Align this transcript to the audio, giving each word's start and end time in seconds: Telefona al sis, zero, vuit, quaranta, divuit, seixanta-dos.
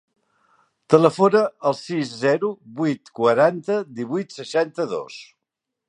Telefona 0.93 1.41
al 1.71 1.77
sis, 1.81 2.15
zero, 2.23 2.49
vuit, 2.81 3.13
quaranta, 3.21 3.79
divuit, 4.01 4.35
seixanta-dos. 4.41 5.21